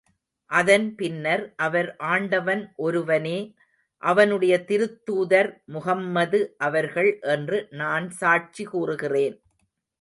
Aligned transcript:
அதன் 0.51 0.95
பின்னர், 0.95 1.43
அவர், 1.55 1.89
ஆண்டவன் 2.05 2.63
ஒருவனே 2.77 3.35
அவனுடைய 4.03 4.53
திருத்தூதர் 4.67 5.51
முஹம்மது 5.65 6.55
ஆவார்கள் 6.63 7.11
என்று 7.35 7.59
நான் 7.71 8.09
சாட்சி 8.09 8.63
கூறுகிறேன். 8.63 9.37